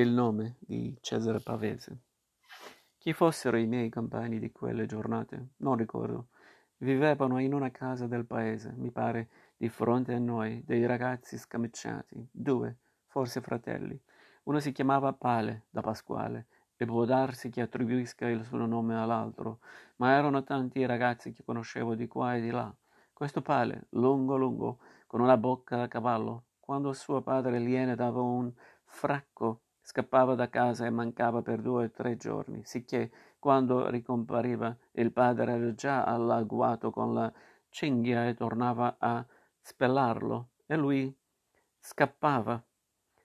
[0.00, 2.02] il nome di Cesare Pavese.
[2.98, 5.48] Chi fossero i miei compagni di quelle giornate?
[5.58, 6.28] Non ricordo.
[6.76, 12.28] Vivevano in una casa del paese, mi pare, di fronte a noi, dei ragazzi scamiciati,
[12.30, 12.76] due,
[13.06, 14.00] forse fratelli.
[14.44, 19.58] Uno si chiamava Pale, da Pasquale, e può darsi che attribuisca il suo nome all'altro,
[19.96, 22.72] ma erano tanti i ragazzi che conoscevo di qua e di là.
[23.12, 28.52] Questo Pale, lungo lungo, con una bocca da cavallo, quando suo padre gliene dava un
[28.84, 35.10] fracco, scappava da casa e mancava per due o tre giorni, sicché quando ricompariva il
[35.12, 37.32] padre era già all'agguato con la
[37.70, 39.24] cinghia e tornava a
[39.62, 41.18] spellarlo e lui
[41.80, 42.62] scappava.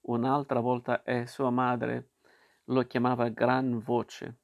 [0.00, 2.14] Un'altra volta e sua madre
[2.64, 4.38] lo chiamava a gran voce,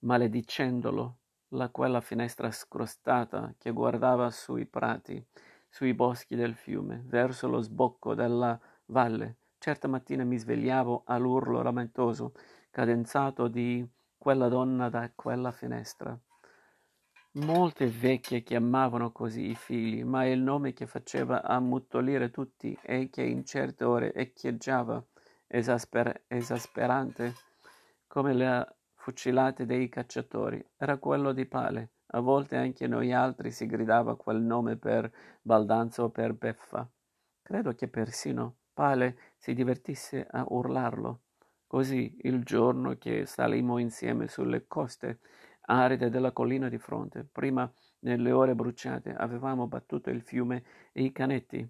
[0.00, 1.18] maledicendolo
[1.48, 5.26] da quella finestra scrostata che guardava sui prati,
[5.68, 9.38] sui boschi del fiume, verso lo sbocco della valle.
[9.60, 12.32] Certa mattina mi svegliavo all'urlo lamentoso,
[12.70, 13.84] cadenzato di
[14.16, 16.16] quella donna da quella finestra.
[17.32, 23.22] Molte vecchie chiamavano così i figli, ma il nome che faceva ammutolire tutti e che
[23.22, 25.04] in certe ore echeggiava
[25.48, 27.34] esasper- esasperante
[28.06, 31.90] come le fucilate dei cacciatori era quello di Pale.
[32.12, 36.88] A volte anche noi altri si gridava quel nome per baldanza o per beffa.
[37.42, 41.22] Credo che persino Pale si divertisse a urlarlo.
[41.66, 45.18] Così, il giorno che salimmo insieme sulle coste
[45.62, 47.68] aride della collina di fronte, prima
[48.02, 50.62] nelle ore bruciate, avevamo battuto il fiume
[50.92, 51.68] e i canetti.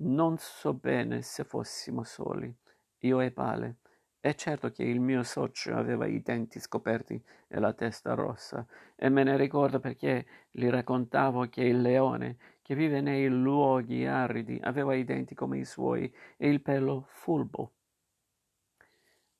[0.00, 2.54] Non so bene se fossimo soli,
[2.98, 3.76] io e Pale.
[4.20, 9.08] È certo che il mio socio aveva i denti scoperti e la testa rossa, e
[9.08, 12.36] me ne ricordo perché gli raccontavo che il leone,
[12.68, 17.72] che vive nei luoghi aridi, aveva i denti come i suoi e il pelo fulbo.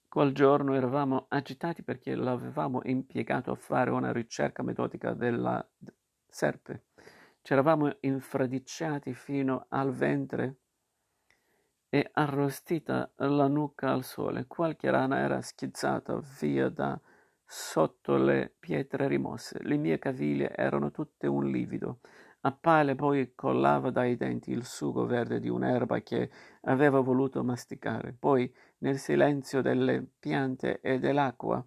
[0.09, 5.63] Quel giorno eravamo agitati perché l'avevamo impiegato a fare una ricerca metodica della
[6.27, 6.85] serpe.
[7.43, 10.57] C'eravamo infradicciati fino al ventre
[11.91, 14.47] e arrostita la nuca al sole.
[14.47, 16.99] Qualche rana era schizzata via da
[17.45, 19.59] sotto le pietre rimosse.
[19.61, 22.01] Le mie caviglie erano tutte un livido.
[22.43, 26.31] A pale poi collava dai denti il sugo verde di un'erba che
[26.63, 28.15] aveva voluto masticare.
[28.17, 31.65] Poi, nel silenzio delle piante e dell'acqua,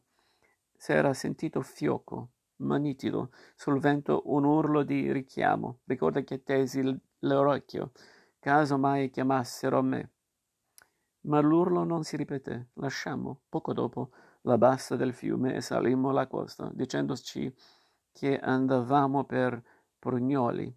[0.73, 5.79] s'era sentito fioco, ma nitido, sul vento un urlo di richiamo.
[5.83, 6.81] Ricorda che tesi
[7.19, 7.91] l'orecchio,
[8.39, 10.09] caso mai chiamassero me.
[11.23, 12.69] Ma l'urlo non si ripeté.
[12.75, 14.11] Lasciammo, poco dopo,
[14.43, 17.53] la bassa del fiume e salimmo la costa, dicendoci
[18.11, 19.61] che andavamo per
[20.01, 20.75] Prugnoli,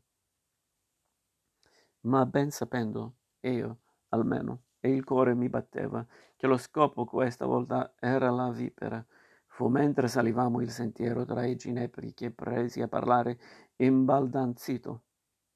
[2.02, 3.78] ma ben sapendo, io
[4.10, 9.02] almeno, e il cuore mi batteva, che lo scopo questa volta era la vipera.
[9.46, 13.38] Fu mentre salivamo il sentiero tra i ginepri che presi a parlare
[13.76, 15.04] imbaldanzito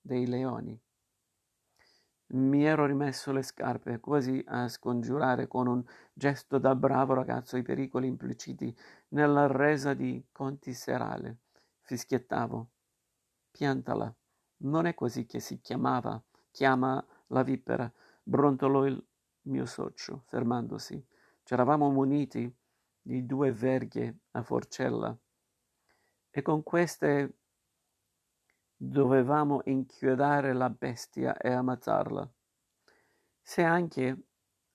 [0.00, 0.80] dei leoni.
[2.28, 5.84] Mi ero rimesso le scarpe, quasi a scongiurare con un
[6.14, 8.74] gesto da bravo ragazzo i pericoli impliciti
[9.08, 11.40] nella resa di conti serale.
[11.82, 12.70] Fischiettavo,
[13.58, 14.14] Piantala.
[14.58, 17.92] Non è così che si chiamava, chiama la vipera,
[18.22, 19.04] brontolò il
[19.46, 21.04] mio socio, fermandosi.
[21.42, 22.56] C'eravamo muniti
[23.02, 25.18] di due verghe a forcella
[26.30, 27.38] e con queste
[28.76, 32.32] dovevamo inchiodare la bestia e ammazzarla.
[33.42, 34.22] Se anche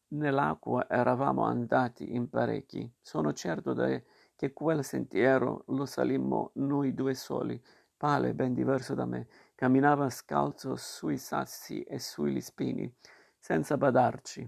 [0.07, 4.03] nell'acqua eravamo andati in parecchi, sono certo de,
[4.35, 7.63] che quel sentiero lo salimmo noi due soli,
[8.03, 12.93] Pale, ben diverso da me, camminava scalzo sui sassi e sugli spini,
[13.39, 14.45] senza badarci.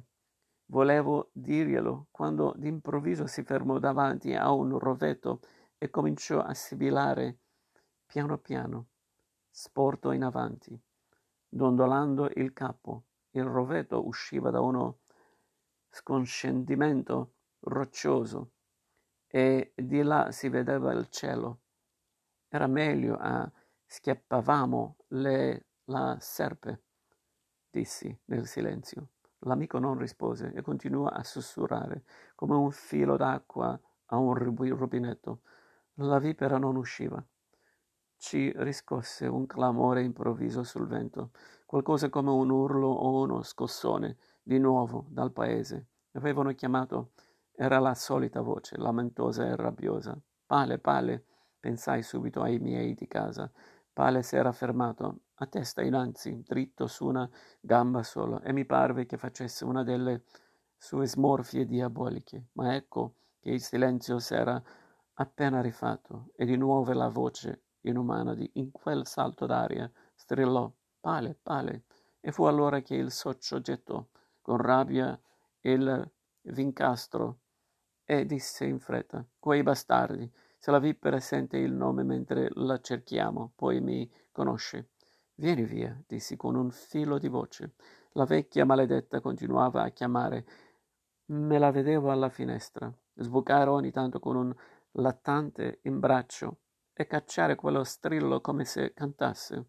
[0.65, 5.39] Volevo dirglielo quando d'improvviso si fermò davanti a un rovetto
[5.77, 7.37] e cominciò a sibilare
[8.05, 8.87] piano piano,
[9.49, 10.77] sporto in avanti,
[11.47, 13.03] dondolando il capo.
[13.29, 14.99] Il rovetto usciva da uno
[15.91, 18.51] sconscendimento roccioso
[19.25, 21.61] e di là si vedeva il cielo
[22.55, 23.51] era meglio a
[23.85, 26.83] schiappavamo le, la serpe,
[27.69, 29.09] dissi nel silenzio.
[29.39, 35.41] L'amico non rispose e continuò a sussurrare come un filo d'acqua a un rubinetto.
[35.95, 37.23] La vipera non usciva.
[38.17, 41.31] Ci riscosse un clamore improvviso sul vento,
[41.65, 45.87] qualcosa come un urlo o uno scossone, di nuovo dal paese.
[46.13, 47.11] Avevano chiamato,
[47.51, 50.17] era la solita voce, lamentosa e rabbiosa.
[50.45, 51.25] Pale, pale,
[51.65, 53.51] Pensai subito ai miei di casa.
[53.91, 57.27] Pale s'era fermato, a testa innanzi, dritto su una
[57.59, 60.25] gamba sola, e mi parve che facesse una delle
[60.77, 64.61] sue smorfie diaboliche, ma ecco che il silenzio s'era
[65.13, 71.35] appena rifatto e di nuovo la voce inumana di, in quel salto d'aria strillò Pale,
[71.41, 71.85] pale,
[72.19, 74.05] e fu allora che il socio gettò
[74.39, 75.19] con rabbia
[75.61, 76.11] il
[76.41, 77.39] vincastro
[78.03, 80.31] e disse in fretta Quei bastardi,
[80.65, 84.93] se la vipera sente il nome mentre la cerchiamo, poi mi conosce.
[85.35, 87.75] Vieni via, dissi con un filo di voce.
[88.13, 90.47] La vecchia maledetta continuava a chiamare.
[91.25, 94.55] Me la vedevo alla finestra, sbucare ogni tanto con un
[94.93, 96.61] lattante in braccio
[96.93, 99.67] e cacciare quello strillo come se cantasse.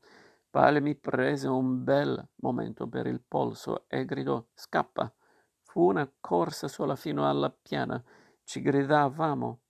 [0.48, 5.14] Pale mi prese un bel momento per il polso e gridò Scappa!
[5.60, 8.02] Fu una corsa sola fino alla piana.
[8.44, 9.60] Ci gridavamo.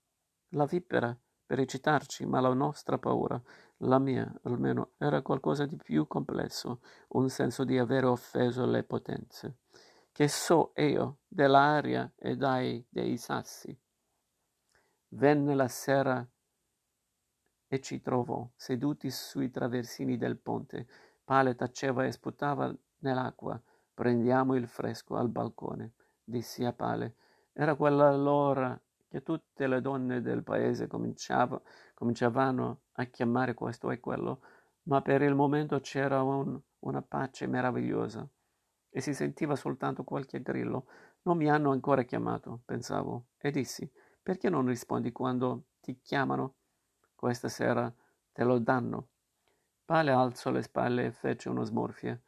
[0.56, 1.14] La vipera
[1.44, 3.40] per eccitarci, ma la nostra paura,
[3.80, 9.58] la mia almeno, era qualcosa di più complesso, un senso di avere offeso le potenze.
[10.10, 13.78] Che so io dell'aria e dai dei sassi.
[15.08, 16.26] Venne la sera
[17.68, 20.88] e ci trovò, seduti sui traversini del ponte.
[21.22, 23.60] Pale taceva e sputava nell'acqua.
[23.92, 25.92] Prendiamo il fresco al balcone,
[26.24, 27.16] dissi a Pale.
[27.52, 34.40] Era quella l'ora che tutte le donne del paese cominciavano a chiamare questo e quello,
[34.84, 38.28] ma per il momento c'era un, una pace meravigliosa
[38.88, 40.86] e si sentiva soltanto qualche grillo.
[41.22, 43.90] Non mi hanno ancora chiamato, pensavo, e dissi,
[44.22, 46.54] perché non rispondi quando ti chiamano?
[47.14, 47.92] Questa sera
[48.32, 49.08] te lo danno.
[49.84, 52.20] Pale alzò le spalle e fece una smorfia.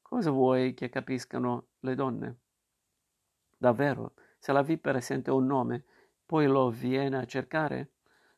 [0.00, 2.38] Cosa vuoi che capiscano le donne?
[3.56, 5.84] Davvero, se la vipera sente un nome,
[6.26, 7.90] poi lo viene a cercare?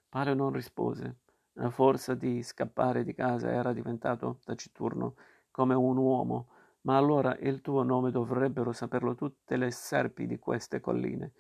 [0.09, 1.19] Pale non rispose.
[1.59, 5.15] A forza di scappare di casa era diventato taciturno
[5.51, 6.49] come un uomo.
[6.83, 11.33] Ma allora il tuo nome dovrebbero saperlo tutte le serpi di queste colline.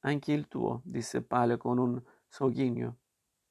[0.00, 2.96] Anche il tuo, disse Pale con un sogghigno.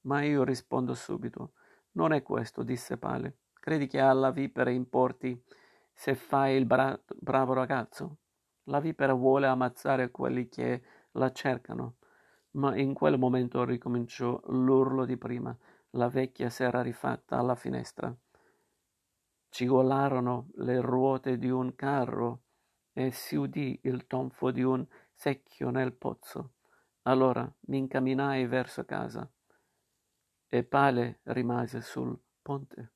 [0.01, 1.53] Ma io rispondo subito.
[1.93, 3.38] Non è questo, disse Pale.
[3.53, 5.41] Credi che alla vipera importi
[5.91, 8.17] se fai il bra- bravo ragazzo?
[8.65, 10.81] La vipera vuole ammazzare quelli che
[11.11, 11.95] la cercano.
[12.55, 15.55] Ma in quel momento ricominciò l'urlo di prima.
[15.91, 18.15] La vecchia s'era rifatta alla finestra.
[19.49, 22.43] Cigolarono le ruote di un carro
[22.91, 26.53] e si udì il tonfo di un secchio nel pozzo.
[27.03, 29.29] Allora mi incamminai verso casa
[30.47, 32.94] e Pale rimase sul ponte.